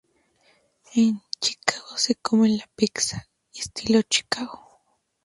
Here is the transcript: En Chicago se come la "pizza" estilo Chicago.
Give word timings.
En 0.95 1.13
Chicago 1.43 1.95
se 1.95 2.13
come 2.15 2.47
la 2.49 2.65
"pizza" 2.75 3.29
estilo 3.53 4.01
Chicago. 4.01 4.79